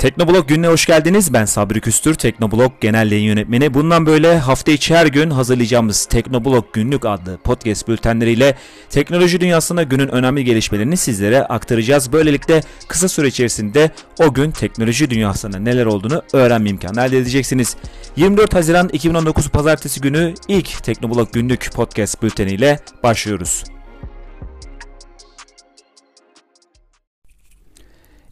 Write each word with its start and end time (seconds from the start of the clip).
Teknoblog 0.00 0.48
gününe 0.48 0.68
hoş 0.68 0.86
geldiniz. 0.86 1.32
Ben 1.32 1.44
Sabri 1.44 1.80
Küstür, 1.80 2.14
Teknoblog 2.14 2.72
Genel 2.80 3.12
Yayın 3.12 3.26
Yönetmeni. 3.26 3.74
Bundan 3.74 4.06
böyle 4.06 4.38
hafta 4.38 4.72
içi 4.72 4.94
her 4.94 5.06
gün 5.06 5.30
hazırlayacağımız 5.30 6.06
Teknoblog 6.06 6.64
Günlük 6.72 7.06
adlı 7.06 7.38
podcast 7.38 7.88
bültenleriyle 7.88 8.56
teknoloji 8.90 9.40
dünyasında 9.40 9.82
günün 9.82 10.08
önemli 10.08 10.44
gelişmelerini 10.44 10.96
sizlere 10.96 11.42
aktaracağız. 11.42 12.12
Böylelikle 12.12 12.62
kısa 12.88 13.08
süre 13.08 13.26
içerisinde 13.28 13.90
o 14.18 14.34
gün 14.34 14.50
teknoloji 14.50 15.10
dünyasında 15.10 15.58
neler 15.58 15.86
olduğunu 15.86 16.22
öğrenme 16.32 16.70
imkanı 16.70 17.00
elde 17.00 17.18
edeceksiniz. 17.18 17.76
24 18.16 18.54
Haziran 18.54 18.88
2019 18.88 19.48
Pazartesi 19.48 20.00
günü 20.00 20.34
ilk 20.48 20.84
Teknoblog 20.84 21.32
Günlük 21.32 21.72
podcast 21.72 22.22
bülteniyle 22.22 22.80
başlıyoruz. 23.02 23.64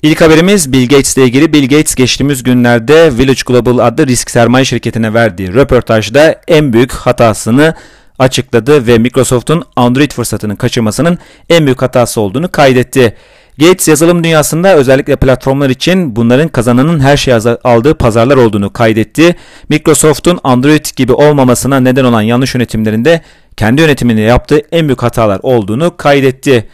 İlk 0.03 0.21
haberimiz 0.21 0.73
Bill 0.73 0.89
Gates 0.89 1.17
ile 1.17 1.25
ilgili. 1.25 1.53
Bill 1.53 1.62
Gates 1.62 1.95
geçtiğimiz 1.95 2.43
günlerde 2.43 3.19
Village 3.19 3.41
Global 3.47 3.79
adlı 3.79 4.07
risk 4.07 4.30
sermaye 4.30 4.65
şirketine 4.65 5.15
verdiği 5.15 5.55
röportajda 5.55 6.41
en 6.48 6.73
büyük 6.73 6.93
hatasını 6.93 7.74
açıkladı 8.19 8.87
ve 8.87 8.98
Microsoft'un 8.98 9.65
Android 9.77 10.11
fırsatını 10.11 10.57
kaçırmasının 10.57 11.19
en 11.48 11.66
büyük 11.66 11.83
hatası 11.83 12.21
olduğunu 12.21 12.52
kaydetti. 12.52 13.16
Gates 13.59 13.88
yazılım 13.88 14.24
dünyasında 14.24 14.77
özellikle 14.77 15.16
platformlar 15.16 15.71
için 15.71 16.16
bunların 16.16 16.49
kazananın 16.49 17.01
her 17.01 17.16
şey 17.16 17.35
aldığı 17.65 17.95
pazarlar 17.95 18.37
olduğunu 18.37 18.73
kaydetti. 18.73 19.37
Microsoft'un 19.69 20.38
Android 20.45 20.87
gibi 20.96 21.12
olmamasına 21.12 21.80
neden 21.80 22.05
olan 22.05 22.23
yanlış 22.23 22.55
yönetimlerinde 22.55 23.21
kendi 23.57 23.83
yönetiminde 23.83 24.21
yaptığı 24.21 24.62
en 24.73 24.88
büyük 24.88 25.02
hatalar 25.02 25.41
olduğunu 25.43 25.96
kaydetti 25.96 26.69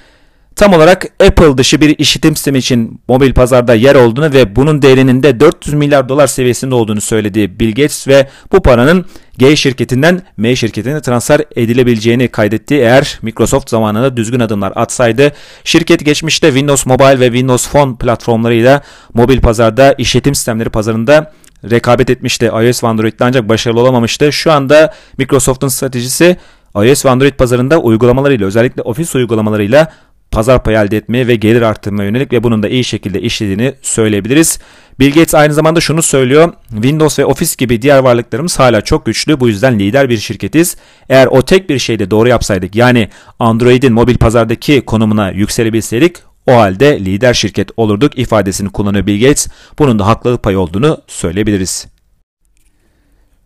tam 0.56 0.72
olarak 0.72 1.06
Apple 1.26 1.58
dışı 1.58 1.80
bir 1.80 1.98
işitim 1.98 2.36
sistemi 2.36 2.58
için 2.58 3.00
mobil 3.08 3.34
pazarda 3.34 3.74
yer 3.74 3.94
olduğunu 3.94 4.32
ve 4.32 4.56
bunun 4.56 4.82
değerinin 4.82 5.22
de 5.22 5.40
400 5.40 5.74
milyar 5.74 6.08
dolar 6.08 6.26
seviyesinde 6.26 6.74
olduğunu 6.74 7.00
söyledi 7.00 7.60
Bill 7.60 7.68
Gates 7.68 8.08
ve 8.08 8.28
bu 8.52 8.62
paranın 8.62 9.06
G 9.38 9.56
şirketinden 9.56 10.22
M 10.36 10.56
şirketine 10.56 11.02
transfer 11.02 11.40
edilebileceğini 11.56 12.28
kaydetti. 12.28 12.74
Eğer 12.74 13.18
Microsoft 13.22 13.70
zamanında 13.70 14.16
düzgün 14.16 14.40
adımlar 14.40 14.72
atsaydı 14.76 15.32
şirket 15.64 16.04
geçmişte 16.04 16.48
Windows 16.48 16.86
Mobile 16.86 17.20
ve 17.20 17.26
Windows 17.26 17.68
Phone 17.68 17.96
platformlarıyla 17.96 18.82
mobil 19.14 19.40
pazarda 19.40 19.92
işletim 19.92 20.34
sistemleri 20.34 20.70
pazarında 20.70 21.32
rekabet 21.70 22.10
etmişti. 22.10 22.46
iOS 22.46 22.84
ve 22.84 22.88
Android'de 22.88 23.24
ancak 23.24 23.48
başarılı 23.48 23.80
olamamıştı. 23.80 24.32
Şu 24.32 24.52
anda 24.52 24.94
Microsoft'un 25.18 25.68
stratejisi 25.68 26.36
iOS 26.76 27.04
ve 27.04 27.10
Android 27.10 27.34
pazarında 27.34 27.78
uygulamalarıyla 27.78 28.46
özellikle 28.46 28.82
ofis 28.82 29.14
uygulamalarıyla 29.14 29.92
pazar 30.34 30.62
payı 30.62 30.78
elde 30.78 30.96
etmeye 30.96 31.26
ve 31.26 31.36
gelir 31.36 31.62
arttırmaya 31.62 32.04
yönelik 32.04 32.32
ve 32.32 32.42
bunun 32.42 32.62
da 32.62 32.68
iyi 32.68 32.84
şekilde 32.84 33.20
işlediğini 33.20 33.74
söyleyebiliriz. 33.82 34.58
Bill 35.00 35.08
Gates 35.08 35.34
aynı 35.34 35.54
zamanda 35.54 35.80
şunu 35.80 36.02
söylüyor. 36.02 36.52
Windows 36.70 37.18
ve 37.18 37.24
Office 37.24 37.54
gibi 37.58 37.82
diğer 37.82 37.98
varlıklarımız 37.98 38.58
hala 38.58 38.80
çok 38.80 39.06
güçlü. 39.06 39.40
Bu 39.40 39.48
yüzden 39.48 39.78
lider 39.78 40.08
bir 40.08 40.18
şirketiz. 40.18 40.76
Eğer 41.08 41.26
o 41.26 41.42
tek 41.42 41.70
bir 41.70 41.78
şeyde 41.78 42.10
doğru 42.10 42.28
yapsaydık 42.28 42.76
yani 42.76 43.08
Android'in 43.38 43.92
mobil 43.92 44.16
pazardaki 44.16 44.80
konumuna 44.80 45.30
yükselebilseydik 45.30 46.16
o 46.46 46.52
halde 46.52 47.04
lider 47.04 47.34
şirket 47.34 47.70
olurduk 47.76 48.18
ifadesini 48.18 48.70
kullanıyor 48.70 49.06
Bill 49.06 49.20
Gates. 49.20 49.48
Bunun 49.78 49.98
da 49.98 50.06
haklılık 50.06 50.42
payı 50.42 50.58
olduğunu 50.58 50.98
söyleyebiliriz. 51.06 51.93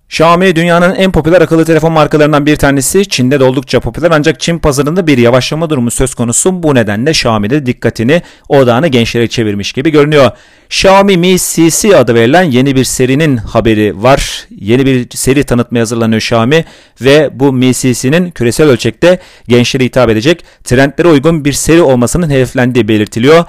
Xiaomi 0.08 0.56
dünyanın 0.56 0.94
en 0.94 1.12
popüler 1.12 1.40
akıllı 1.40 1.64
telefon 1.64 1.92
markalarından 1.92 2.46
bir 2.46 2.56
tanesi. 2.56 3.08
Çin'de 3.08 3.40
de 3.40 3.44
oldukça 3.44 3.80
popüler 3.80 4.10
ancak 4.10 4.40
Çin 4.40 4.58
pazarında 4.58 5.06
bir 5.06 5.18
yavaşlama 5.18 5.70
durumu 5.70 5.90
söz 5.90 6.14
konusu. 6.14 6.62
Bu 6.62 6.74
nedenle 6.74 7.10
Xiaomi 7.10 7.50
de 7.50 7.66
dikkatini 7.66 8.22
odağını 8.48 8.88
gençlere 8.88 9.28
çevirmiş 9.28 9.72
gibi 9.72 9.90
görünüyor. 9.90 10.30
Xiaomi 10.70 11.16
Mi 11.16 11.36
CC 11.38 11.96
adı 11.96 12.14
verilen 12.14 12.42
yeni 12.42 12.76
bir 12.76 12.84
serinin 12.84 13.36
haberi 13.36 14.02
var. 14.02 14.46
Yeni 14.60 14.86
bir 14.86 15.06
seri 15.10 15.44
tanıtmaya 15.44 15.80
hazırlanıyor 15.80 16.20
Xiaomi 16.20 16.64
ve 17.00 17.30
bu 17.32 17.52
Mi 17.52 17.74
CC'nin 17.74 18.30
küresel 18.30 18.68
ölçekte 18.68 19.18
gençlere 19.48 19.84
hitap 19.84 20.10
edecek 20.10 20.44
trendlere 20.64 21.08
uygun 21.08 21.44
bir 21.44 21.52
seri 21.52 21.82
olmasının 21.82 22.30
hedeflendiği 22.30 22.88
belirtiliyor. 22.88 23.44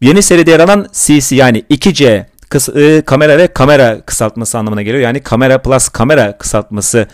Yeni 0.00 0.22
seride 0.22 0.50
yer 0.50 0.60
alan 0.60 0.86
CC 0.92 1.36
yani 1.36 1.64
2C 1.70 2.24
kıs, 2.48 2.68
e, 2.68 3.02
kamera 3.06 3.38
ve 3.38 3.46
kamera 3.46 4.00
kısaltması 4.00 4.58
anlamına 4.58 4.82
geliyor. 4.82 5.02
Yani 5.02 5.20
kamera 5.20 5.62
plus 5.62 5.88
kamera 5.88 6.38
kısaltması 6.38 7.06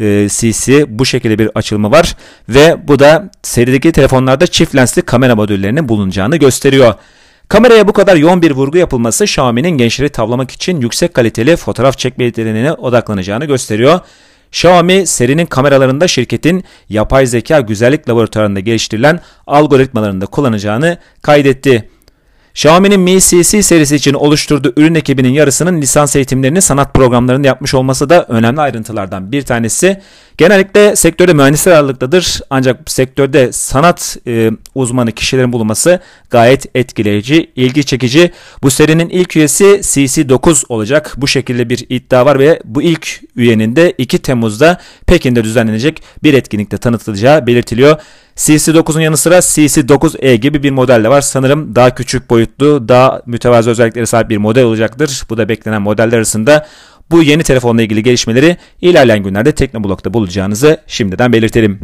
e, 0.00 0.28
CC 0.30 0.98
bu 0.98 1.06
şekilde 1.06 1.38
bir 1.38 1.50
açılımı 1.54 1.90
var 1.90 2.16
ve 2.48 2.88
bu 2.88 2.98
da 2.98 3.30
serideki 3.42 3.92
telefonlarda 3.92 4.46
çift 4.46 4.76
lensli 4.76 5.02
kamera 5.02 5.36
modüllerinin 5.36 5.88
bulunacağını 5.88 6.36
gösteriyor. 6.36 6.94
Kameraya 7.48 7.88
bu 7.88 7.92
kadar 7.92 8.16
yoğun 8.16 8.42
bir 8.42 8.50
vurgu 8.50 8.78
yapılması 8.78 9.24
Xiaomi'nin 9.24 9.70
gençleri 9.70 10.08
tavlamak 10.08 10.50
için 10.50 10.80
yüksek 10.80 11.14
kaliteli 11.14 11.56
fotoğraf 11.56 11.98
çekme 11.98 12.24
yeteneğine 12.24 12.72
odaklanacağını 12.72 13.44
gösteriyor. 13.44 14.00
Xiaomi 14.52 15.06
serinin 15.06 15.46
kameralarında 15.46 16.08
şirketin 16.08 16.64
yapay 16.88 17.26
zeka 17.26 17.60
güzellik 17.60 18.08
laboratuvarında 18.08 18.60
geliştirilen 18.60 19.20
algoritmalarında 19.46 20.26
kullanacağını 20.26 20.98
kaydetti. 21.22 21.88
Xiaomi'nin 22.54 23.00
Mi 23.00 23.20
CC 23.20 23.62
serisi 23.62 23.96
için 23.96 24.14
oluşturduğu 24.14 24.72
ürün 24.76 24.94
ekibinin 24.94 25.32
yarısının 25.32 25.80
lisans 25.80 26.16
eğitimlerini 26.16 26.62
sanat 26.62 26.94
programlarında 26.94 27.46
yapmış 27.46 27.74
olması 27.74 28.08
da 28.08 28.24
önemli 28.28 28.60
ayrıntılardan 28.60 29.32
bir 29.32 29.42
tanesi. 29.42 30.02
Genellikle 30.38 30.96
sektörde 30.96 31.32
mühendisler 31.32 31.72
ağırlıktadır 31.72 32.40
ancak 32.50 32.90
sektörde 32.90 33.52
sanat 33.52 34.16
e, 34.26 34.50
uzmanı 34.74 35.12
kişilerin 35.12 35.52
bulunması 35.52 36.00
gayet 36.30 36.76
etkileyici, 36.76 37.50
ilgi 37.56 37.84
çekici. 37.84 38.32
Bu 38.62 38.70
serinin 38.70 39.08
ilk 39.08 39.36
üyesi 39.36 39.64
CC9 39.64 40.64
olacak. 40.68 41.14
Bu 41.16 41.28
şekilde 41.28 41.68
bir 41.68 41.86
iddia 41.88 42.26
var 42.26 42.38
ve 42.38 42.60
bu 42.64 42.82
ilk 42.82 43.20
üyenin 43.36 43.76
de 43.76 43.94
2 43.98 44.18
Temmuz'da 44.18 44.80
Pekin'de 45.06 45.44
düzenlenecek 45.44 46.02
bir 46.22 46.34
etkinlikte 46.34 46.78
tanıtılacağı 46.78 47.46
belirtiliyor. 47.46 47.96
CC9'un 48.36 49.00
yanı 49.00 49.16
sıra 49.16 49.38
CC9E 49.38 50.34
gibi 50.34 50.62
bir 50.62 50.70
model 50.70 51.04
de 51.04 51.08
var. 51.08 51.20
Sanırım 51.20 51.74
daha 51.74 51.94
küçük 51.94 52.30
boyutlu, 52.30 52.88
daha 52.88 53.22
mütevazı 53.26 53.70
özelliklere 53.70 54.06
sahip 54.06 54.30
bir 54.30 54.36
model 54.36 54.64
olacaktır. 54.64 55.22
Bu 55.30 55.36
da 55.36 55.48
beklenen 55.48 55.82
modeller 55.82 56.16
arasında. 56.16 56.66
Bu 57.10 57.22
yeni 57.22 57.42
telefonla 57.42 57.82
ilgili 57.82 58.02
gelişmeleri 58.02 58.56
ilerleyen 58.80 59.22
günlerde 59.22 59.52
Teknoblog'da 59.52 60.14
bulacağınızı 60.14 60.80
şimdiden 60.86 61.32
belirtelim. 61.32 61.80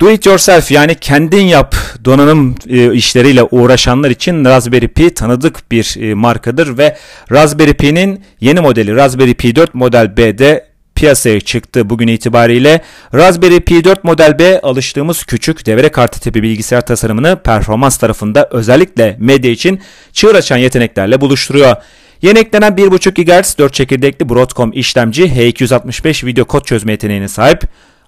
Do 0.00 0.10
it 0.10 0.26
yourself 0.26 0.70
yani 0.70 0.94
kendin 0.94 1.42
yap 1.42 1.76
donanım 2.04 2.54
e, 2.68 2.94
işleriyle 2.94 3.42
uğraşanlar 3.42 4.10
için 4.10 4.44
Raspberry 4.44 4.88
Pi 4.88 5.14
tanıdık 5.14 5.70
bir 5.70 5.96
e, 6.00 6.14
markadır 6.14 6.78
ve 6.78 6.96
Raspberry 7.32 7.74
Pi'nin 7.74 8.24
yeni 8.40 8.60
modeli 8.60 8.96
Raspberry 8.96 9.34
Pi 9.34 9.56
4 9.56 9.74
Model 9.74 10.16
B'de 10.16 10.72
piyasaya 10.94 11.40
çıktı 11.40 11.90
bugün 11.90 12.08
itibariyle. 12.08 12.80
Raspberry 13.14 13.60
Pi 13.60 13.84
4 13.84 14.04
Model 14.04 14.38
B 14.38 14.60
alıştığımız 14.60 15.24
küçük 15.24 15.66
devre 15.66 15.88
kartı 15.88 16.20
tipi 16.20 16.42
bilgisayar 16.42 16.86
tasarımını 16.86 17.42
performans 17.42 17.96
tarafında 17.96 18.48
özellikle 18.50 19.16
medya 19.20 19.50
için 19.50 19.80
çığır 20.12 20.34
açan 20.34 20.56
yeteneklerle 20.56 21.20
buluşturuyor. 21.20 21.76
Yeni 22.22 22.38
eklenen 22.38 22.72
1.5 22.72 23.24
GHz 23.24 23.58
4 23.58 23.74
çekirdekli 23.74 24.28
Broadcom 24.28 24.70
işlemci 24.74 25.22
H265 25.22 26.26
video 26.26 26.44
kod 26.44 26.64
çözme 26.64 26.92
yeteneğine 26.92 27.28
sahip. 27.28 27.62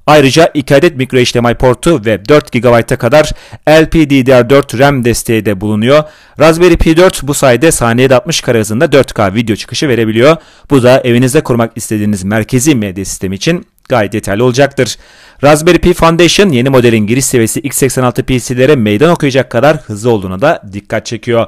Ayrıca 0.06 0.50
2 0.54 0.76
adet 0.76 0.96
micro 0.96 1.18
HDMI 1.18 1.54
portu 1.54 2.04
ve 2.04 2.28
4 2.28 2.52
GB'a 2.52 2.82
kadar 2.82 3.32
LPDDR4 3.66 4.78
RAM 4.78 5.04
desteği 5.04 5.46
de 5.46 5.60
bulunuyor. 5.60 6.02
Raspberry 6.40 6.76
Pi 6.76 6.96
4 6.96 7.22
bu 7.22 7.34
sayede 7.34 7.70
saniyede 7.70 8.16
60 8.16 8.40
kare 8.40 8.60
hızında 8.60 8.84
4K 8.84 9.34
video 9.34 9.56
çıkışı 9.56 9.88
verebiliyor. 9.88 10.36
Bu 10.70 10.82
da 10.82 11.00
evinizde 11.00 11.40
kurmak 11.40 11.72
istediğiniz 11.76 12.24
merkezi 12.24 12.74
medya 12.74 13.04
sistemi 13.04 13.34
için 13.34 13.66
gayet 13.88 14.14
yeterli 14.14 14.42
olacaktır. 14.42 14.96
Raspberry 15.44 15.78
Pi 15.78 15.94
Foundation 15.94 16.48
yeni 16.48 16.68
modelin 16.68 17.06
giriş 17.06 17.24
seviyesi 17.24 17.60
x86 17.60 18.22
PC'lere 18.22 18.76
meydan 18.76 19.10
okuyacak 19.10 19.50
kadar 19.50 19.76
hızlı 19.76 20.10
olduğuna 20.10 20.40
da 20.40 20.62
dikkat 20.72 21.06
çekiyor. 21.06 21.46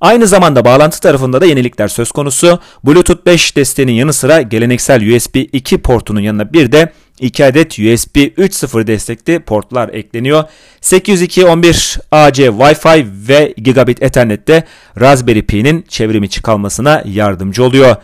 Aynı 0.00 0.26
zamanda 0.26 0.64
bağlantı 0.64 1.00
tarafında 1.00 1.40
da 1.40 1.46
yenilikler 1.46 1.88
söz 1.88 2.12
konusu. 2.12 2.58
Bluetooth 2.84 3.26
5 3.26 3.56
desteğinin 3.56 3.92
yanı 3.92 4.12
sıra 4.12 4.42
geleneksel 4.42 5.16
USB 5.16 5.34
2 5.34 5.78
portunun 5.78 6.20
yanına 6.20 6.52
bir 6.52 6.72
de 6.72 6.92
2 7.20 7.44
adet 7.44 7.72
USB 7.72 8.16
3.0 8.16 8.86
destekli 8.86 9.40
portlar 9.40 9.88
ekleniyor. 9.88 10.44
802.11ac 10.82 12.48
Wi-Fi 12.58 13.06
ve 13.28 13.54
Gigabit 13.56 14.02
Ethernet'te 14.02 14.64
Raspberry 15.00 15.42
Pi'nin 15.46 15.84
çevrimiçi 15.88 16.42
kalmasına 16.42 17.02
yardımcı 17.06 17.64
oluyor. 17.64 17.96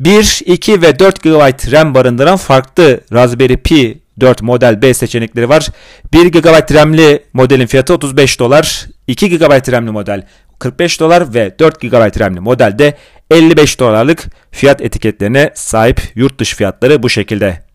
1, 0.00 0.42
2 0.46 0.82
ve 0.82 0.98
4 0.98 1.22
GB 1.22 1.72
RAM 1.72 1.94
barındıran 1.94 2.36
farklı 2.36 3.00
Raspberry 3.12 3.56
Pi 3.56 3.98
4 4.20 4.42
model 4.42 4.82
B 4.82 4.94
seçenekleri 4.94 5.48
var. 5.48 5.68
1 6.12 6.26
GB 6.26 6.74
RAM'li 6.74 7.22
modelin 7.32 7.66
fiyatı 7.66 7.94
35 7.94 8.40
dolar. 8.40 8.86
2 9.06 9.38
GB 9.38 9.72
RAM'li 9.72 9.90
model 9.90 10.26
45 10.58 11.00
dolar 11.00 11.34
ve 11.34 11.58
4 11.58 11.80
GB 11.80 12.20
RAM'li 12.20 12.40
modelde 12.40 12.94
55 13.30 13.80
dolarlık 13.80 14.24
fiyat 14.50 14.80
etiketlerine 14.80 15.50
sahip 15.54 16.00
yurt 16.14 16.40
dışı 16.40 16.56
fiyatları 16.56 17.02
bu 17.02 17.08
şekilde. 17.08 17.65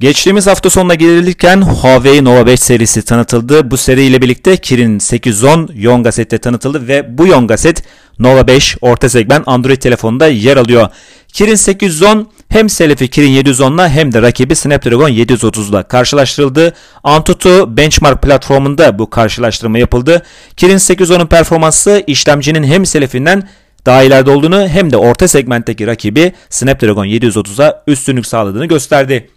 Geçtiğimiz 0.00 0.46
hafta 0.46 0.70
sonuna 0.70 0.94
gelirken 0.94 1.62
Huawei 1.62 2.24
Nova 2.24 2.46
5 2.46 2.60
serisi 2.60 3.02
tanıtıldı. 3.02 3.70
Bu 3.70 3.76
seriyle 3.76 4.22
birlikte 4.22 4.56
Kirin 4.56 4.98
810 4.98 5.70
Yonga 5.74 6.12
sette 6.12 6.38
tanıtıldı 6.38 6.88
ve 6.88 7.18
bu 7.18 7.26
Yonga 7.26 7.56
set 7.56 7.82
Nova 8.18 8.46
5 8.46 8.76
orta 8.80 9.08
segment 9.08 9.48
Android 9.48 9.76
telefonunda 9.76 10.26
yer 10.26 10.56
alıyor. 10.56 10.88
Kirin 11.32 11.54
810 11.54 12.30
hem 12.48 12.68
selefi 12.68 13.08
Kirin 13.08 13.44
710'la 13.44 13.88
hem 13.88 14.12
de 14.12 14.22
rakibi 14.22 14.56
Snapdragon 14.56 15.10
730'la 15.10 15.82
karşılaştırıldı. 15.82 16.74
Antutu 17.04 17.76
Benchmark 17.76 18.22
platformunda 18.22 18.98
bu 18.98 19.10
karşılaştırma 19.10 19.78
yapıldı. 19.78 20.22
Kirin 20.56 20.78
810'un 20.78 21.26
performansı 21.26 22.04
işlemcinin 22.06 22.64
hem 22.64 22.86
selefinden 22.86 23.48
daha 23.86 24.02
ileride 24.02 24.30
olduğunu 24.30 24.68
hem 24.68 24.92
de 24.92 24.96
orta 24.96 25.28
segmentteki 25.28 25.86
rakibi 25.86 26.32
Snapdragon 26.50 27.06
730'a 27.06 27.82
üstünlük 27.86 28.26
sağladığını 28.26 28.66
gösterdi. 28.66 29.28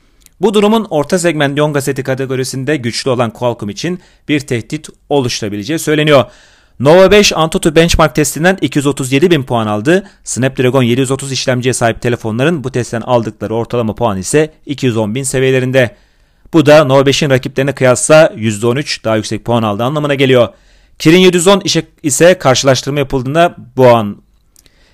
Bu 0.41 0.53
durumun 0.53 0.88
orta 0.89 1.19
segment 1.19 1.57
Yonga 1.57 1.81
seti 1.81 2.03
kategorisinde 2.03 2.75
güçlü 2.75 3.09
olan 3.09 3.29
Qualcomm 3.29 3.69
için 3.69 3.99
bir 4.29 4.39
tehdit 4.39 4.89
oluşturabileceği 5.09 5.79
söyleniyor. 5.79 6.25
Nova 6.79 7.11
5 7.11 7.33
Antutu 7.33 7.75
benchmark 7.75 8.15
testinden 8.15 8.57
237 8.61 9.31
bin 9.31 9.43
puan 9.43 9.67
aldı. 9.67 10.09
Snapdragon 10.23 10.83
730 10.83 11.31
işlemciye 11.31 11.73
sahip 11.73 12.01
telefonların 12.01 12.63
bu 12.63 12.71
testten 12.71 13.01
aldıkları 13.01 13.55
ortalama 13.55 13.95
puan 13.95 14.17
ise 14.17 14.53
210 14.65 15.15
bin 15.15 15.23
seviyelerinde. 15.23 15.95
Bu 16.53 16.65
da 16.65 16.83
Nova 16.83 17.01
5'in 17.01 17.29
rakiplerine 17.29 17.71
kıyasla 17.71 18.33
%13 18.35 19.03
daha 19.03 19.15
yüksek 19.15 19.45
puan 19.45 19.63
aldığı 19.63 19.83
anlamına 19.83 20.15
geliyor. 20.15 20.47
Kirin 20.99 21.19
710 21.19 21.61
ise 22.03 22.37
karşılaştırma 22.37 22.99
yapıldığında 22.99 23.55
bu 23.77 23.87
an 23.87 24.21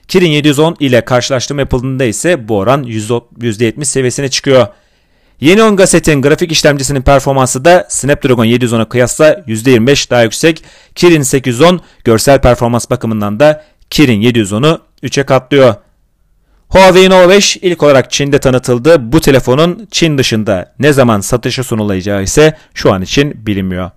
Kirin 0.08 0.32
710 0.32 0.76
ile 0.80 1.06
karşılaştırma 1.06 1.62
yapıldığında 1.62 2.04
ise 2.04 2.48
bu 2.48 2.58
oran 2.58 2.84
%70 2.84 3.86
seviyesine 3.86 4.30
çıkıyor. 4.30 4.68
Yeni 5.40 5.64
10 5.64 5.76
gazetin 5.76 6.22
grafik 6.22 6.52
işlemcisinin 6.52 7.02
performansı 7.02 7.66
da 7.66 7.86
Snapdragon 7.90 8.46
710'a 8.46 8.90
kıyasla 8.90 9.34
%25 9.34 10.10
daha 10.10 10.24
yüksek. 10.24 10.64
Kirin 10.96 11.22
810 11.22 11.82
görsel 12.04 12.42
performans 12.42 12.90
bakımından 12.90 13.40
da 13.40 13.64
Kirin 13.90 14.22
710'u 14.22 14.82
3'e 15.04 15.24
katlıyor. 15.24 15.76
Huawei 16.70 17.10
Nova 17.10 17.30
5 17.30 17.58
ilk 17.58 17.84
olarak 17.84 18.12
Çin'de 18.12 18.40
tanıtıldı. 18.40 19.12
Bu 19.12 19.22
telefonun 19.22 19.88
Çin 19.92 20.18
dışında 20.18 20.74
ne 20.80 20.94
zaman 20.94 21.22
satışa 21.22 21.64
sunulacağı 21.64 22.24
ise 22.24 22.58
şu 22.74 22.94
an 22.94 23.02
için 23.02 23.46
bilinmiyor. 23.46 23.92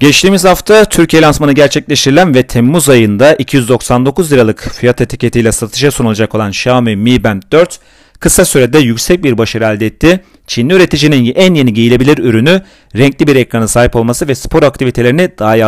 Geçtiğimiz 0.00 0.44
hafta 0.44 0.84
Türkiye 0.84 1.22
lansmanı 1.22 1.52
gerçekleştirilen 1.52 2.34
ve 2.34 2.42
Temmuz 2.42 2.88
ayında 2.88 3.34
299 3.34 4.32
liralık 4.32 4.60
fiyat 4.60 5.00
etiketiyle 5.00 5.52
satışa 5.52 5.90
sunulacak 5.90 6.34
olan 6.34 6.50
Xiaomi 6.50 6.96
Mi 6.96 7.24
Band 7.24 7.42
4 7.52 7.80
kısa 8.20 8.44
sürede 8.44 8.78
yüksek 8.78 9.24
bir 9.24 9.38
başarı 9.38 9.64
elde 9.64 9.86
etti. 9.86 10.20
Çinli 10.46 10.74
üreticinin 10.74 11.32
en 11.34 11.54
yeni 11.54 11.74
giyilebilir 11.74 12.18
ürünü 12.18 12.62
renkli 12.96 13.26
bir 13.26 13.36
ekrana 13.36 13.68
sahip 13.68 13.96
olması 13.96 14.28
ve 14.28 14.34
spor 14.34 14.62
aktivitelerini 14.62 15.30
daha 15.38 15.56
iyi 15.56 15.64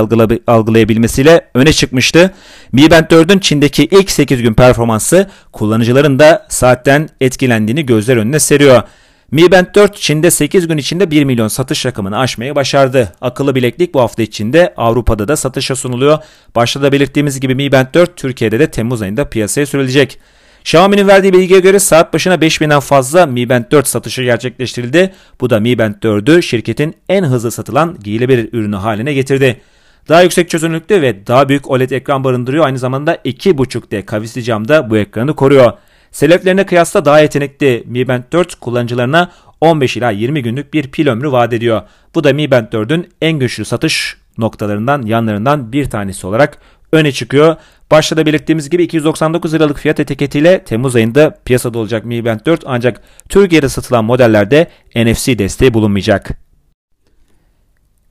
algılayabilmesiyle 0.46 1.50
öne 1.54 1.72
çıkmıştı. 1.72 2.34
Mi 2.72 2.90
Band 2.90 3.04
4'ün 3.04 3.38
Çin'deki 3.38 3.84
ilk 3.84 4.10
8 4.10 4.42
gün 4.42 4.54
performansı 4.54 5.30
kullanıcıların 5.52 6.18
da 6.18 6.46
saatten 6.48 7.08
etkilendiğini 7.20 7.86
gözler 7.86 8.16
önüne 8.16 8.38
seriyor. 8.38 8.82
Mi 9.30 9.52
Band 9.52 9.66
4 9.74 9.96
Çin'de 9.96 10.30
8 10.30 10.68
gün 10.68 10.76
içinde 10.76 11.10
1 11.10 11.24
milyon 11.24 11.48
satış 11.48 11.86
rakamını 11.86 12.18
aşmayı 12.18 12.54
başardı. 12.54 13.12
Akıllı 13.20 13.54
bileklik 13.54 13.94
bu 13.94 14.00
hafta 14.00 14.22
içinde 14.22 14.74
Avrupa'da 14.76 15.28
da 15.28 15.36
satışa 15.36 15.76
sunuluyor. 15.76 16.18
Başta 16.56 16.82
da 16.82 16.92
belirttiğimiz 16.92 17.40
gibi 17.40 17.54
Mi 17.54 17.72
Band 17.72 17.86
4 17.94 18.16
Türkiye'de 18.16 18.58
de 18.58 18.70
Temmuz 18.70 19.02
ayında 19.02 19.30
piyasaya 19.30 19.66
sürülecek. 19.66 20.18
Xiaomi'nin 20.60 21.08
verdiği 21.08 21.32
bilgiye 21.32 21.60
göre 21.60 21.78
saat 21.78 22.14
başına 22.14 22.34
5000'den 22.34 22.80
fazla 22.80 23.26
Mi 23.26 23.48
Band 23.48 23.64
4 23.70 23.86
satışı 23.86 24.22
gerçekleştirildi. 24.22 25.14
Bu 25.40 25.50
da 25.50 25.60
Mi 25.60 25.78
Band 25.78 25.94
4'ü 25.94 26.42
şirketin 26.42 26.94
en 27.08 27.24
hızlı 27.24 27.50
satılan 27.50 27.96
giyilebilir 28.02 28.48
ürünü 28.52 28.76
haline 28.76 29.14
getirdi. 29.14 29.60
Daha 30.08 30.22
yüksek 30.22 30.50
çözünürlükte 30.50 31.02
ve 31.02 31.26
daha 31.26 31.48
büyük 31.48 31.70
OLED 31.70 31.90
ekran 31.90 32.24
barındırıyor. 32.24 32.66
Aynı 32.66 32.78
zamanda 32.78 33.14
2.5D 33.14 34.04
kavisli 34.04 34.42
camda 34.42 34.90
bu 34.90 34.96
ekranı 34.96 35.34
koruyor. 35.34 35.72
Seleflerine 36.12 36.66
kıyasla 36.66 37.04
daha 37.04 37.20
yetenekli 37.20 37.84
Mi 37.86 38.08
Band 38.08 38.22
4 38.32 38.54
kullanıcılarına 38.54 39.30
15 39.60 39.96
ila 39.96 40.10
20 40.10 40.42
günlük 40.42 40.74
bir 40.74 40.90
pil 40.90 41.08
ömrü 41.08 41.32
vaat 41.32 41.52
ediyor. 41.52 41.82
Bu 42.14 42.24
da 42.24 42.32
Mi 42.32 42.50
Band 42.50 42.66
4'ün 42.66 43.08
en 43.20 43.38
güçlü 43.38 43.64
satış 43.64 44.16
noktalarından 44.38 45.02
yanlarından 45.02 45.72
bir 45.72 45.90
tanesi 45.90 46.26
olarak 46.26 46.58
öne 46.92 47.12
çıkıyor. 47.12 47.56
Başta 47.90 48.16
da 48.16 48.26
belirttiğimiz 48.26 48.70
gibi 48.70 48.82
299 48.82 49.54
liralık 49.54 49.78
fiyat 49.78 50.00
etiketiyle 50.00 50.64
Temmuz 50.64 50.96
ayında 50.96 51.38
piyasada 51.44 51.78
olacak 51.78 52.04
Mi 52.04 52.24
Band 52.24 52.40
4 52.46 52.62
ancak 52.66 53.02
Türkiye'de 53.28 53.68
satılan 53.68 54.04
modellerde 54.04 54.70
NFC 54.96 55.38
desteği 55.38 55.74
bulunmayacak. 55.74 56.30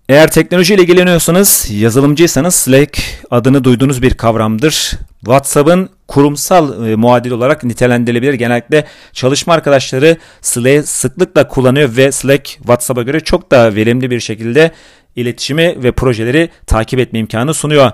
Eğer 0.10 0.32
teknolojiyle 0.32 0.82
ilgileniyorsanız, 0.82 1.68
yazılımcıysanız 1.72 2.56
Slack 2.56 3.00
adını 3.32 3.64
duyduğunuz 3.64 4.02
bir 4.02 4.14
kavramdır. 4.14 4.92
WhatsApp'ın 5.20 5.90
kurumsal 6.08 6.90
e, 6.90 6.96
muadil 6.96 7.32
olarak 7.32 7.64
nitelendirilebilir. 7.64 8.34
Genellikle 8.34 8.86
çalışma 9.14 9.54
arkadaşları 9.54 10.18
Slack 10.42 10.88
sıklıkla 10.88 11.48
kullanıyor 11.48 11.98
ve 11.98 12.12
Slack 12.12 12.46
WhatsApp'a 12.46 13.02
göre 13.02 13.20
çok 13.20 13.52
daha 13.52 13.76
verimli 13.76 14.12
bir 14.12 14.20
şekilde 14.20 14.72
iletişimi 15.16 15.84
ve 15.84 15.92
projeleri 15.92 16.50
takip 16.68 17.00
etme 17.00 17.20
imkanı 17.20 17.54
sunuyor. 17.54 17.92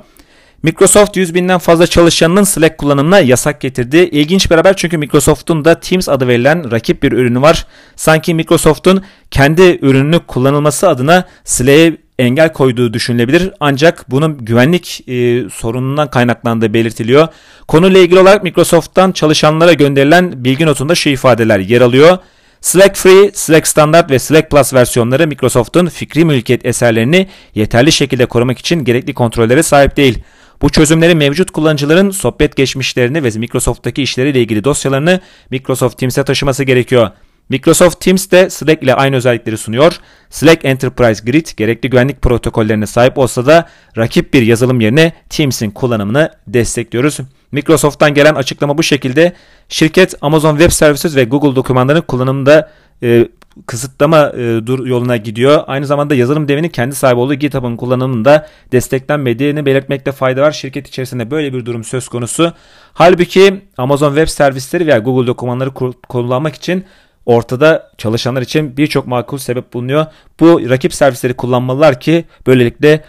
Microsoft 0.65 1.17
100 1.17 1.33
binden 1.33 1.57
fazla 1.57 1.87
çalışanının 1.87 2.43
Slack 2.43 2.77
kullanımına 2.77 3.19
yasak 3.19 3.61
getirdi. 3.61 3.97
İlginç 3.97 4.51
bir 4.51 4.55
haber 4.55 4.75
çünkü 4.75 4.97
Microsoft'un 4.97 5.65
da 5.65 5.79
Teams 5.79 6.09
adı 6.09 6.27
verilen 6.27 6.71
rakip 6.71 7.03
bir 7.03 7.11
ürünü 7.11 7.41
var. 7.41 7.65
Sanki 7.95 8.33
Microsoft'un 8.33 9.03
kendi 9.31 9.79
ürününü 9.81 10.19
kullanılması 10.19 10.89
adına 10.89 11.25
Slack'e 11.43 11.97
engel 12.19 12.53
koyduğu 12.53 12.93
düşünülebilir. 12.93 13.51
Ancak 13.59 14.11
bunun 14.11 14.37
güvenlik 14.37 15.09
e, 15.09 15.49
sorunundan 15.49 16.09
kaynaklandığı 16.09 16.73
belirtiliyor. 16.73 17.27
Konuyla 17.67 17.99
ilgili 17.99 18.19
olarak 18.19 18.43
Microsoft'tan 18.43 19.11
çalışanlara 19.11 19.73
gönderilen 19.73 20.43
bilgi 20.43 20.65
notunda 20.65 20.95
şu 20.95 21.09
ifadeler 21.09 21.59
yer 21.59 21.81
alıyor. 21.81 22.17
Slack 22.61 22.97
Free, 22.97 23.31
Slack 23.33 23.67
Standard 23.67 24.09
ve 24.09 24.19
Slack 24.19 24.51
Plus 24.51 24.73
versiyonları 24.73 25.27
Microsoft'un 25.27 25.85
fikri 25.85 26.25
mülkiyet 26.25 26.65
eserlerini 26.65 27.27
yeterli 27.55 27.91
şekilde 27.91 28.25
korumak 28.25 28.59
için 28.59 28.83
gerekli 28.83 29.13
kontrollere 29.13 29.63
sahip 29.63 29.97
değil. 29.97 30.19
Bu 30.61 30.69
çözümleri 30.69 31.15
mevcut 31.15 31.51
kullanıcıların 31.51 32.09
sohbet 32.09 32.55
geçmişlerini 32.55 33.23
ve 33.23 33.29
Microsoft'taki 33.35 34.03
işleriyle 34.03 34.41
ilgili 34.41 34.63
dosyalarını 34.63 35.19
Microsoft 35.51 35.97
Teams'e 35.97 36.23
taşıması 36.23 36.63
gerekiyor. 36.63 37.11
Microsoft 37.49 37.99
Teams 37.99 38.31
de 38.31 38.49
Slack 38.49 38.83
ile 38.83 38.93
aynı 38.93 39.15
özellikleri 39.15 39.57
sunuyor. 39.57 39.99
Slack 40.29 40.65
Enterprise 40.65 41.31
Grid 41.31 41.47
gerekli 41.57 41.89
güvenlik 41.89 42.21
protokollerine 42.21 42.85
sahip 42.85 43.17
olsa 43.17 43.45
da 43.45 43.69
rakip 43.97 44.33
bir 44.33 44.41
yazılım 44.41 44.81
yerine 44.81 45.13
Teams'in 45.29 45.71
kullanımını 45.71 46.31
destekliyoruz. 46.47 47.19
Microsoft'tan 47.51 48.13
gelen 48.13 48.35
açıklama 48.35 48.77
bu 48.77 48.83
şekilde. 48.83 49.33
Şirket 49.69 50.15
Amazon 50.21 50.57
Web 50.57 50.71
Services 50.71 51.15
ve 51.15 51.23
Google 51.23 51.55
dokümanlarının 51.55 52.01
kullanımında 52.01 52.71
e, 53.03 53.27
kısıtlama 53.65 54.29
e, 54.29 54.67
dur 54.67 54.85
yoluna 54.85 55.17
gidiyor. 55.17 55.63
Aynı 55.67 55.85
zamanda 55.85 56.15
yazılım 56.15 56.47
devinin 56.47 56.69
kendi 56.69 56.95
sahibi 56.95 57.19
olduğu 57.19 57.33
GitHub'ın 57.33 57.77
kullanımında 57.77 58.47
desteklenmediğini 58.71 59.65
belirtmekte 59.65 60.11
fayda 60.11 60.41
var. 60.41 60.51
Şirket 60.51 60.87
içerisinde 60.87 61.31
böyle 61.31 61.53
bir 61.53 61.65
durum 61.65 61.83
söz 61.83 62.07
konusu. 62.07 62.53
Halbuki 62.93 63.61
Amazon 63.77 64.09
Web 64.09 64.27
Servisleri 64.27 64.87
veya 64.87 64.99
Google 64.99 65.27
dokümanları 65.27 65.73
kullanmak 66.09 66.55
için 66.55 66.85
ortada 67.25 67.91
çalışanlar 67.97 68.41
için 68.41 68.77
birçok 68.77 69.07
makul 69.07 69.37
sebep 69.37 69.73
bulunuyor. 69.73 70.05
Bu 70.39 70.69
rakip 70.69 70.93
servisleri 70.93 71.33
kullanmalılar 71.33 71.99
ki 71.99 72.25
böylelikle 72.47 73.03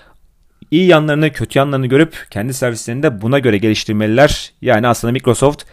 iyi 0.70 0.86
yanlarını 0.86 1.32
kötü 1.32 1.58
yanlarını 1.58 1.86
görüp 1.86 2.26
kendi 2.30 2.54
servislerini 2.54 3.02
de 3.02 3.20
buna 3.20 3.38
göre 3.38 3.58
geliştirmeliler. 3.58 4.52
Yani 4.62 4.88
aslında 4.88 5.12
Microsoft 5.12 5.64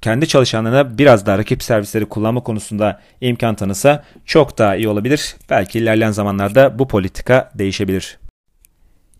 kendi 0.00 0.28
çalışanlarına 0.28 0.98
biraz 0.98 1.26
daha 1.26 1.38
rakip 1.38 1.62
servisleri 1.62 2.06
kullanma 2.06 2.40
konusunda 2.40 3.00
imkan 3.20 3.54
tanısa 3.54 4.04
çok 4.24 4.58
daha 4.58 4.76
iyi 4.76 4.88
olabilir. 4.88 5.36
Belki 5.50 5.78
ilerleyen 5.78 6.10
zamanlarda 6.10 6.78
bu 6.78 6.88
politika 6.88 7.50
değişebilir. 7.54 8.18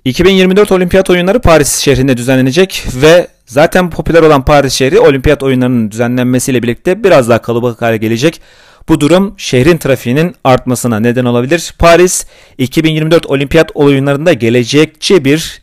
2024 0.05 0.73
Olimpiyat 0.73 1.11
Oyunları 1.11 1.41
Paris 1.41 1.77
şehrinde 1.79 2.17
düzenlenecek 2.17 2.85
ve 3.03 3.29
zaten 3.47 3.91
popüler 3.91 4.23
olan 4.23 4.45
Paris 4.45 4.73
şehri 4.73 5.01
olimpiyat 5.01 5.43
oyunlarının 5.43 5.91
düzenlenmesiyle 5.91 6.63
birlikte 6.63 7.05
biraz 7.05 7.29
daha 7.29 7.43
kalabalık 7.43 7.83
hale 7.83 7.97
gelecek. 7.97 8.41
Bu 8.89 9.01
durum 9.01 9.35
şehrin 9.37 9.79
trafiğinin 9.79 10.35
artmasına 10.45 11.01
neden 11.01 11.25
olabilir. 11.25 11.75
Paris 11.79 12.27
2024 12.59 13.27
Olimpiyat 13.27 13.71
oyunlarında 13.75 14.33
gelecekçi 14.33 15.25
bir 15.25 15.63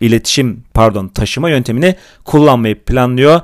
iletişim 0.00 0.64
pardon 0.74 1.08
taşıma 1.08 1.50
yöntemini 1.50 1.96
kullanmayı 2.24 2.84
planlıyor 2.84 3.40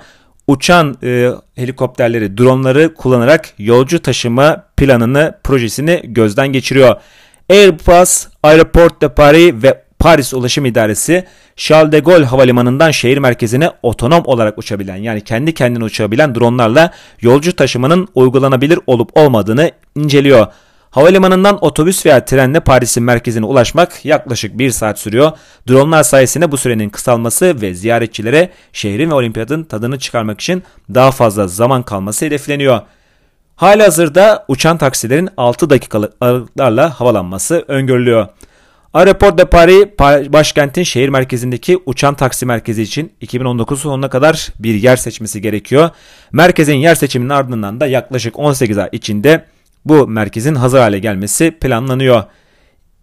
uçan 0.50 0.96
e, 1.02 1.30
helikopterleri, 1.54 2.38
dronları 2.38 2.94
kullanarak 2.94 3.54
yolcu 3.58 4.02
taşıma 4.02 4.64
planını, 4.76 5.34
projesini 5.44 6.00
gözden 6.04 6.48
geçiriyor. 6.48 6.96
Airbus, 7.50 8.26
Aeroport 8.42 9.02
de 9.02 9.08
Paris 9.08 9.54
ve 9.62 9.82
Paris 9.98 10.34
Ulaşım 10.34 10.66
İdaresi 10.66 11.24
Charles 11.56 11.92
de 11.92 11.98
Gaulle 11.98 12.24
Havalimanı'ndan 12.24 12.90
şehir 12.90 13.18
merkezine 13.18 13.70
otonom 13.82 14.22
olarak 14.24 14.58
uçabilen 14.58 14.96
yani 14.96 15.20
kendi 15.20 15.54
kendine 15.54 15.84
uçabilen 15.84 16.34
dronlarla 16.34 16.90
yolcu 17.20 17.56
taşımanın 17.56 18.08
uygulanabilir 18.14 18.78
olup 18.86 19.16
olmadığını 19.16 19.70
inceliyor. 19.96 20.46
Havalimanından 20.90 21.64
otobüs 21.64 22.06
veya 22.06 22.24
trenle 22.24 22.60
Paris'in 22.60 23.02
merkezine 23.02 23.46
ulaşmak 23.46 24.04
yaklaşık 24.04 24.58
bir 24.58 24.70
saat 24.70 24.98
sürüyor. 24.98 25.32
Dronlar 25.68 26.02
sayesinde 26.02 26.52
bu 26.52 26.56
sürenin 26.56 26.88
kısalması 26.88 27.60
ve 27.60 27.74
ziyaretçilere 27.74 28.50
şehrin 28.72 29.10
ve 29.10 29.14
olimpiyatın 29.14 29.64
tadını 29.64 29.98
çıkarmak 29.98 30.40
için 30.40 30.62
daha 30.94 31.10
fazla 31.10 31.48
zaman 31.48 31.82
kalması 31.82 32.24
hedefleniyor. 32.24 32.80
Hali 33.56 33.82
hazırda 33.82 34.44
uçan 34.48 34.78
taksilerin 34.78 35.28
6 35.36 35.70
dakikalık 35.70 36.12
aralıklarla 36.20 37.00
havalanması 37.00 37.64
öngörülüyor. 37.68 38.26
Aéroport 38.94 39.38
de 39.38 39.44
Paris, 39.44 39.86
başkentin 40.32 40.82
şehir 40.82 41.08
merkezindeki 41.08 41.78
uçan 41.86 42.14
taksi 42.14 42.46
merkezi 42.46 42.82
için 42.82 43.12
2019 43.20 43.80
sonuna 43.80 44.08
kadar 44.08 44.48
bir 44.58 44.74
yer 44.74 44.96
seçmesi 44.96 45.40
gerekiyor. 45.42 45.90
Merkezin 46.32 46.74
yer 46.74 46.94
seçiminin 46.94 47.30
ardından 47.30 47.80
da 47.80 47.86
yaklaşık 47.86 48.38
18 48.38 48.78
ay 48.78 48.88
içinde 48.92 49.44
bu 49.84 50.08
merkezin 50.08 50.54
hazır 50.54 50.78
hale 50.78 50.98
gelmesi 50.98 51.50
planlanıyor. 51.50 52.22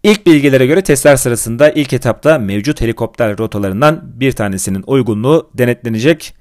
İlk 0.02 0.26
bilgilere 0.26 0.66
göre 0.66 0.82
testler 0.82 1.16
sırasında 1.16 1.70
ilk 1.70 1.92
etapta 1.92 2.38
mevcut 2.38 2.80
helikopter 2.80 3.38
rotalarından 3.38 4.00
bir 4.04 4.32
tanesinin 4.32 4.84
uygunluğu 4.86 5.50
denetlenecek. 5.54 6.34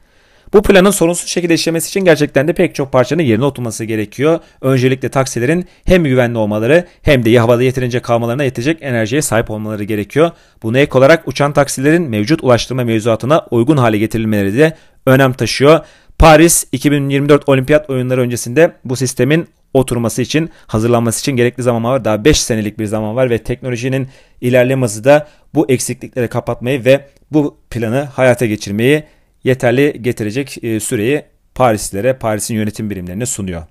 Bu 0.53 0.62
planın 0.62 0.91
sorunsuz 0.91 1.29
şekilde 1.29 1.53
işlemesi 1.53 1.88
için 1.88 2.06
gerçekten 2.06 2.48
de 2.48 2.53
pek 2.53 2.75
çok 2.75 2.91
parçanın 2.91 3.22
yerine 3.22 3.46
oturması 3.46 3.84
gerekiyor. 3.84 4.39
Öncelikle 4.62 5.10
taksilerin 5.10 5.65
hem 5.86 6.03
güvenli 6.03 6.38
olmaları 6.38 6.88
hem 7.01 7.25
de 7.25 7.39
havada 7.39 7.63
yeterince 7.63 8.00
kalmalarına 8.00 8.44
yetecek 8.44 8.77
enerjiye 8.82 9.22
sahip 9.22 9.51
olmaları 9.51 9.84
gerekiyor. 9.84 10.32
Buna 10.63 10.79
ek 10.79 10.98
olarak 10.98 11.27
uçan 11.27 11.53
taksilerin 11.53 12.10
mevcut 12.10 12.44
ulaştırma 12.44 12.84
mevzuatına 12.84 13.46
uygun 13.51 13.77
hale 13.77 13.98
getirilmeleri 13.98 14.58
de 14.58 14.74
önem 15.06 15.34
taşıyor. 15.34 15.79
Paris 16.20 16.65
2024 16.72 17.50
Olimpiyat 17.50 17.89
oyunları 17.89 18.22
öncesinde 18.22 18.74
bu 18.86 18.96
sistemin 18.96 19.48
oturması 19.74 20.21
için, 20.21 20.50
hazırlanması 20.67 21.19
için 21.19 21.31
gerekli 21.31 21.63
zaman 21.63 21.83
var. 21.83 22.05
Daha 22.05 22.25
5 22.25 22.41
senelik 22.41 22.79
bir 22.79 22.86
zaman 22.86 23.15
var 23.15 23.29
ve 23.29 23.38
teknolojinin 23.38 24.07
ilerlemesi 24.41 25.03
de 25.03 25.25
bu 25.55 25.71
eksiklikleri 25.71 26.27
kapatmayı 26.27 26.86
ve 26.86 27.07
bu 27.31 27.57
planı 27.69 28.03
hayata 28.03 28.45
geçirmeyi 28.45 29.03
yeterli 29.43 30.00
getirecek 30.01 30.63
e, 30.63 30.79
süreyi 30.79 31.24
Parislilere, 31.55 32.13
Paris'in 32.13 32.55
yönetim 32.55 32.89
birimlerine 32.89 33.25
sunuyor. 33.25 33.63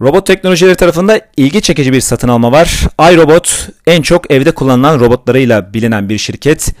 Robot 0.00 0.26
teknolojileri 0.26 0.76
tarafında 0.76 1.20
ilgi 1.36 1.62
çekici 1.62 1.92
bir 1.92 2.00
satın 2.00 2.28
alma 2.28 2.52
var. 2.52 2.86
iRobot 3.12 3.68
en 3.86 4.02
çok 4.02 4.30
evde 4.30 4.52
kullanılan 4.54 5.00
robotlarıyla 5.00 5.74
bilinen 5.74 6.08
bir 6.08 6.18
şirket. 6.18 6.74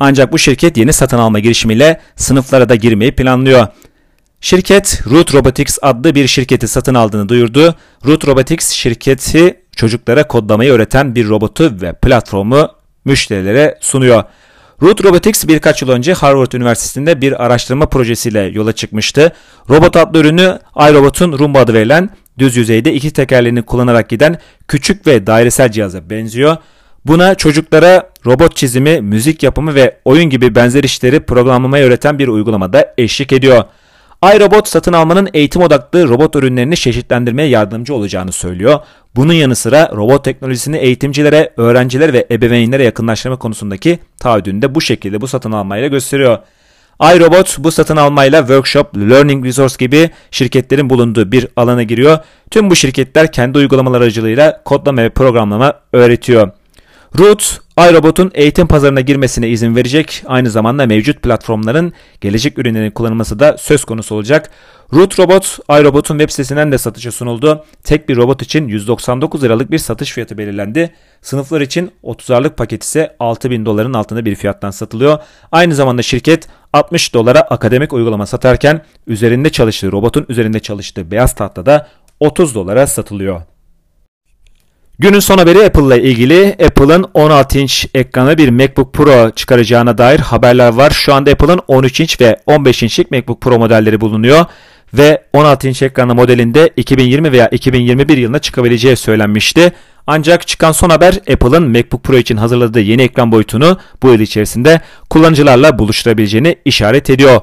Ancak 0.00 0.32
bu 0.32 0.38
şirket 0.38 0.76
yeni 0.76 0.92
satın 0.92 1.18
alma 1.18 1.38
girişimiyle 1.38 2.00
sınıflara 2.16 2.68
da 2.68 2.74
girmeyi 2.74 3.12
planlıyor. 3.12 3.66
Şirket 4.40 5.02
Root 5.10 5.34
Robotics 5.34 5.78
adlı 5.82 6.14
bir 6.14 6.26
şirketi 6.26 6.68
satın 6.68 6.94
aldığını 6.94 7.28
duyurdu. 7.28 7.74
Root 8.06 8.26
Robotics 8.26 8.70
şirketi 8.70 9.60
çocuklara 9.76 10.28
kodlamayı 10.28 10.72
öğreten 10.72 11.14
bir 11.14 11.28
robotu 11.28 11.80
ve 11.82 11.92
platformu 11.92 12.68
müşterilere 13.04 13.78
sunuyor. 13.80 14.22
Root 14.82 15.04
Robotics 15.04 15.48
birkaç 15.48 15.82
yıl 15.82 15.88
önce 15.88 16.12
Harvard 16.12 16.52
Üniversitesi'nde 16.52 17.20
bir 17.20 17.44
araştırma 17.44 17.88
projesiyle 17.88 18.40
yola 18.40 18.72
çıkmıştı. 18.72 19.32
Robot 19.70 19.96
adlı 19.96 20.18
ürünü 20.18 20.58
iRobot'un 20.76 21.38
Roomba 21.38 21.60
adı 21.60 21.74
verilen 21.74 22.10
düz 22.38 22.56
yüzeyde 22.56 22.94
iki 22.94 23.10
tekerleğini 23.10 23.62
kullanarak 23.62 24.08
giden 24.08 24.38
küçük 24.68 25.06
ve 25.06 25.26
dairesel 25.26 25.72
cihaza 25.72 26.10
benziyor. 26.10 26.56
Buna 27.04 27.34
çocuklara 27.34 28.10
robot 28.26 28.56
çizimi, 28.56 29.00
müzik 29.00 29.42
yapımı 29.42 29.74
ve 29.74 30.00
oyun 30.04 30.30
gibi 30.30 30.54
benzer 30.54 30.84
işleri 30.84 31.20
programlamayı 31.20 31.84
öğreten 31.84 32.18
bir 32.18 32.28
uygulamada 32.28 32.94
eşlik 32.98 33.32
ediyor 33.32 33.64
iRobot 34.24 34.68
satın 34.68 34.92
almanın 34.92 35.28
eğitim 35.34 35.62
odaklı 35.62 36.08
robot 36.08 36.36
ürünlerini 36.36 36.76
çeşitlendirmeye 36.76 37.48
yardımcı 37.48 37.94
olacağını 37.94 38.32
söylüyor. 38.32 38.80
Bunun 39.16 39.32
yanı 39.32 39.56
sıra 39.56 39.90
robot 39.96 40.24
teknolojisini 40.24 40.76
eğitimcilere, 40.76 41.52
öğrencilere 41.56 42.12
ve 42.12 42.26
ebeveynlere 42.30 42.84
yakınlaştırma 42.84 43.36
konusundaki 43.36 43.98
taahhüdünü 44.20 44.62
de 44.62 44.74
bu 44.74 44.80
şekilde 44.80 45.20
bu 45.20 45.28
satın 45.28 45.52
almayla 45.52 45.88
gösteriyor. 45.88 46.38
iRobot 47.00 47.58
bu 47.58 47.72
satın 47.72 47.96
almayla 47.96 48.40
Workshop, 48.40 48.96
Learning 48.96 49.46
Resource 49.46 49.74
gibi 49.78 50.10
şirketlerin 50.30 50.90
bulunduğu 50.90 51.32
bir 51.32 51.48
alana 51.56 51.82
giriyor. 51.82 52.18
Tüm 52.50 52.70
bu 52.70 52.76
şirketler 52.76 53.32
kendi 53.32 53.58
uygulamalar 53.58 54.00
aracılığıyla 54.00 54.62
kodlama 54.64 55.02
ve 55.02 55.10
programlama 55.10 55.74
öğretiyor. 55.92 56.50
Root, 57.18 57.60
iRobot'un 57.78 58.30
eğitim 58.34 58.66
pazarına 58.66 59.00
girmesine 59.00 59.48
izin 59.48 59.76
verecek. 59.76 60.22
Aynı 60.26 60.50
zamanda 60.50 60.86
mevcut 60.86 61.22
platformların 61.22 61.92
gelecek 62.20 62.58
ürünlerin 62.58 62.90
kullanılması 62.90 63.38
da 63.38 63.56
söz 63.58 63.84
konusu 63.84 64.14
olacak. 64.14 64.50
Root 64.94 65.18
Robot, 65.18 65.58
iRobot'un 65.70 66.18
web 66.18 66.30
sitesinden 66.30 66.72
de 66.72 66.78
satışa 66.78 67.12
sunuldu. 67.12 67.64
Tek 67.84 68.08
bir 68.08 68.16
robot 68.16 68.42
için 68.42 68.68
199 68.68 69.42
liralık 69.42 69.70
bir 69.70 69.78
satış 69.78 70.12
fiyatı 70.12 70.38
belirlendi. 70.38 70.94
Sınıflar 71.22 71.60
için 71.60 71.90
30'arlık 72.04 72.56
paket 72.56 72.82
ise 72.82 73.16
6000 73.20 73.66
doların 73.66 73.94
altında 73.94 74.24
bir 74.24 74.34
fiyattan 74.34 74.70
satılıyor. 74.70 75.18
Aynı 75.52 75.74
zamanda 75.74 76.02
şirket 76.02 76.48
60 76.72 77.14
dolara 77.14 77.40
akademik 77.40 77.92
uygulama 77.92 78.26
satarken 78.26 78.84
üzerinde 79.06 79.50
çalıştığı 79.50 79.92
robotun 79.92 80.26
üzerinde 80.28 80.60
çalıştığı 80.60 81.10
beyaz 81.10 81.34
tahta 81.34 81.66
da 81.66 81.88
30 82.20 82.54
dolara 82.54 82.86
satılıyor. 82.86 83.42
Günün 85.00 85.20
son 85.20 85.38
haberi 85.38 85.64
Apple 85.64 85.82
ile 85.86 86.02
ilgili. 86.02 86.56
Apple'ın 86.66 87.06
16 87.14 87.58
inç 87.58 87.86
ekranı 87.94 88.38
bir 88.38 88.48
MacBook 88.48 88.94
Pro 88.94 89.30
çıkaracağına 89.30 89.98
dair 89.98 90.18
haberler 90.18 90.72
var. 90.72 90.90
Şu 90.90 91.14
anda 91.14 91.30
Apple'ın 91.30 91.60
13 91.68 92.00
inç 92.00 92.20
ve 92.20 92.36
15 92.46 92.82
inçlik 92.82 93.10
MacBook 93.10 93.40
Pro 93.40 93.58
modelleri 93.58 94.00
bulunuyor 94.00 94.44
ve 94.94 95.22
16 95.32 95.68
inç 95.68 95.82
ekranlı 95.82 96.14
modelinde 96.14 96.70
2020 96.76 97.32
veya 97.32 97.48
2021 97.48 98.16
yılında 98.16 98.38
çıkabileceği 98.38 98.96
söylenmişti. 98.96 99.72
Ancak 100.06 100.46
çıkan 100.46 100.72
son 100.72 100.90
haber 100.90 101.14
Apple'ın 101.14 101.68
MacBook 101.68 102.04
Pro 102.04 102.16
için 102.16 102.36
hazırladığı 102.36 102.80
yeni 102.80 103.02
ekran 103.02 103.32
boyutunu 103.32 103.78
bu 104.02 104.08
yıl 104.08 104.20
içerisinde 104.20 104.80
kullanıcılarla 105.10 105.78
buluşturabileceğini 105.78 106.56
işaret 106.64 107.10
ediyor. 107.10 107.40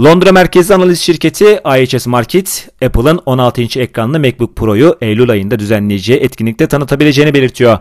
Londra 0.00 0.32
merkezli 0.32 0.74
analiz 0.74 1.00
şirketi 1.00 1.60
IHS 1.78 2.06
Markit, 2.06 2.68
Apple'ın 2.84 3.20
16 3.26 3.62
inç 3.62 3.76
ekranlı 3.76 4.20
MacBook 4.20 4.56
Pro'yu 4.56 4.98
Eylül 5.00 5.30
ayında 5.30 5.58
düzenleyeceği 5.58 6.18
etkinlikte 6.18 6.66
tanıtabileceğini 6.66 7.34
belirtiyor. 7.34 7.78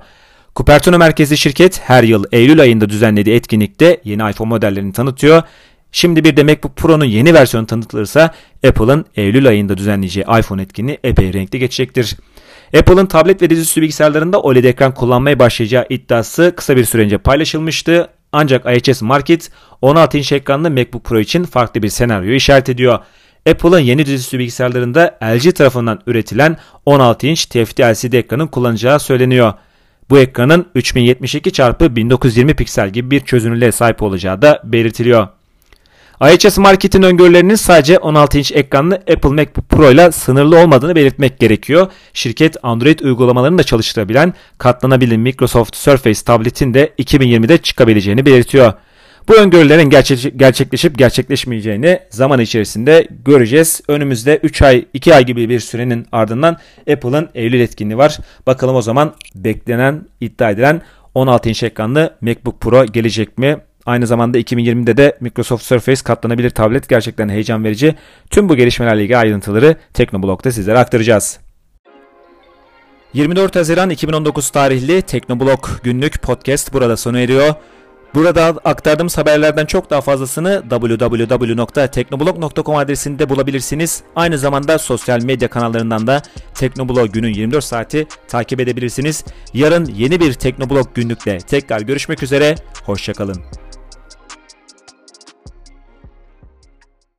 Cupertino 0.55 0.97
merkezli 0.97 1.37
şirket 1.37 1.81
her 1.81 2.03
yıl 2.03 2.23
Eylül 2.31 2.61
ayında 2.61 2.89
düzenlediği 2.89 3.35
etkinlikte 3.35 4.01
yeni 4.03 4.29
iPhone 4.31 4.49
modellerini 4.49 4.93
tanıtıyor. 4.93 5.43
Şimdi 5.91 6.23
bir 6.23 6.37
de 6.37 6.43
MacBook 6.43 6.75
Pro'nun 6.75 7.05
yeni 7.05 7.33
versiyonu 7.33 7.67
tanıtılırsa 7.67 8.31
Apple'ın 8.67 9.05
Eylül 9.15 9.47
ayında 9.47 9.77
düzenleyeceği 9.77 10.25
iPhone 10.39 10.61
etkinliği 10.61 10.99
epey 11.03 11.33
renkli 11.33 11.59
geçecektir. 11.59 12.17
Apple'ın 12.77 13.05
tablet 13.05 13.41
ve 13.41 13.49
dizüstü 13.49 13.81
bilgisayarlarında 13.81 14.41
OLED 14.41 14.63
ekran 14.63 14.93
kullanmaya 14.93 15.39
başlayacağı 15.39 15.85
iddiası 15.89 16.53
kısa 16.55 16.77
bir 16.77 16.85
süre 16.85 17.01
önce 17.01 17.17
paylaşılmıştı. 17.17 18.09
Ancak 18.37 18.65
IHS 18.65 19.01
Market 19.01 19.51
16 19.81 20.17
inç 20.17 20.31
ekranlı 20.31 20.71
MacBook 20.71 21.03
Pro 21.03 21.19
için 21.19 21.43
farklı 21.43 21.83
bir 21.83 21.89
senaryo 21.89 22.31
işaret 22.31 22.69
ediyor. 22.69 22.99
Apple'ın 23.49 23.79
yeni 23.79 24.05
dizüstü 24.05 24.39
bilgisayarlarında 24.39 25.17
LG 25.23 25.55
tarafından 25.55 25.99
üretilen 26.07 26.57
16 26.85 27.27
inç 27.27 27.45
TFT 27.45 27.79
LCD 27.79 28.13
ekranın 28.13 28.47
kullanacağı 28.47 28.99
söyleniyor. 28.99 29.53
Bu 30.09 30.19
ekranın 30.19 30.65
3072 30.75 31.49
x 31.49 31.59
1920 31.59 32.53
piksel 32.53 32.89
gibi 32.89 33.11
bir 33.11 33.19
çözünürlüğe 33.19 33.71
sahip 33.71 34.01
olacağı 34.01 34.41
da 34.41 34.61
belirtiliyor. 34.63 35.27
IHS 36.21 36.57
Market'in 36.57 37.01
öngörülerinin 37.01 37.55
sadece 37.55 37.97
16 37.97 38.37
inç 38.37 38.51
ekranlı 38.51 38.95
Apple 38.95 39.29
MacBook 39.29 39.69
Pro 39.69 39.91
ile 39.91 40.11
sınırlı 40.11 40.59
olmadığını 40.59 40.95
belirtmek 40.95 41.39
gerekiyor. 41.39 41.87
Şirket 42.13 42.57
Android 42.63 42.99
uygulamalarını 42.99 43.57
da 43.57 43.63
çalıştırabilen 43.63 44.33
katlanabilir 44.57 45.17
Microsoft 45.17 45.75
Surface 45.75 46.23
tabletin 46.23 46.73
de 46.73 46.93
2020'de 46.99 47.57
çıkabileceğini 47.57 48.25
belirtiyor. 48.25 48.73
Bu 49.27 49.35
öngörülerin 49.35 49.89
gerçekleşip 50.37 50.97
gerçekleşmeyeceğini 50.97 51.99
zaman 52.09 52.39
içerisinde 52.39 53.07
göreceğiz. 53.25 53.81
Önümüzde 53.87 54.39
3 54.43 54.61
ay 54.61 54.85
2 54.93 55.15
ay 55.15 55.25
gibi 55.25 55.49
bir 55.49 55.59
sürenin 55.59 56.07
ardından 56.11 56.57
Apple'ın 56.91 57.29
Eylül 57.35 57.59
etkinliği 57.59 57.97
var. 57.97 58.17
Bakalım 58.47 58.75
o 58.75 58.81
zaman 58.81 59.13
beklenen 59.35 60.05
iddia 60.21 60.51
edilen 60.51 60.81
16 61.13 61.49
inç 61.49 61.63
ekranlı 61.63 62.15
MacBook 62.21 62.61
Pro 62.61 62.85
gelecek 62.85 63.37
mi? 63.37 63.57
Aynı 63.85 64.07
zamanda 64.07 64.39
2020'de 64.39 64.97
de 64.97 65.17
Microsoft 65.21 65.63
Surface 65.63 66.03
katlanabilir 66.03 66.49
tablet 66.49 66.89
gerçekten 66.89 67.29
heyecan 67.29 67.63
verici. 67.63 67.95
Tüm 68.29 68.49
bu 68.49 68.55
gelişmelerle 68.55 69.01
ilgili 69.01 69.17
ayrıntıları 69.17 69.75
Teknoblog'da 69.93 70.51
sizlere 70.51 70.77
aktaracağız. 70.77 71.39
24 73.13 73.55
Haziran 73.55 73.89
2019 73.89 74.49
tarihli 74.49 75.01
Teknoblog 75.01 75.69
günlük 75.83 76.21
podcast 76.21 76.73
burada 76.73 76.97
sona 76.97 77.19
eriyor. 77.19 77.55
Burada 78.15 78.53
aktardığımız 78.63 79.17
haberlerden 79.17 79.65
çok 79.65 79.89
daha 79.89 80.01
fazlasını 80.01 80.63
www.teknoblog.com 80.69 82.75
adresinde 82.75 83.29
bulabilirsiniz. 83.29 84.03
Aynı 84.15 84.37
zamanda 84.37 84.77
sosyal 84.77 85.23
medya 85.23 85.47
kanallarından 85.47 86.07
da 86.07 86.21
Teknoblog 86.53 87.13
günün 87.13 87.33
24 87.33 87.63
saati 87.63 88.07
takip 88.27 88.59
edebilirsiniz. 88.59 89.23
Yarın 89.53 89.85
yeni 89.85 90.19
bir 90.19 90.33
Teknoblog 90.33 90.95
günlükle 90.95 91.37
tekrar 91.37 91.81
görüşmek 91.81 92.23
üzere. 92.23 92.55
Hoşçakalın. 92.85 93.64